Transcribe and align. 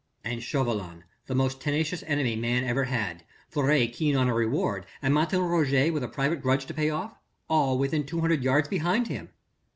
And 0.23 0.41
Chauvelin, 0.41 1.03
the 1.27 1.35
most 1.35 1.61
tenacious 1.61 2.03
enemy 2.07 2.35
man 2.35 2.63
ever 2.63 2.85
had, 2.85 3.21
Fleury 3.49 3.87
keen 3.87 4.15
on 4.15 4.27
a 4.27 4.33
reward 4.33 4.87
and 4.99 5.13
Martin 5.13 5.43
Roget 5.43 5.91
with 5.93 6.03
a 6.03 6.07
private 6.07 6.41
grudge 6.41 6.65
to 6.65 6.73
pay 6.73 6.89
off, 6.89 7.19
all 7.47 7.77
within 7.77 8.03
two 8.07 8.19
hundred 8.19 8.43
yards 8.43 8.67
behind 8.67 9.09
him. 9.09 9.29